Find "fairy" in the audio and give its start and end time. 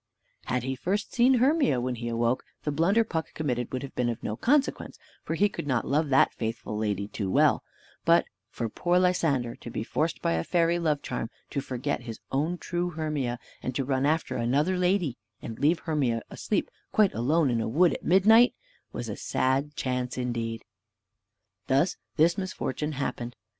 10.43-10.79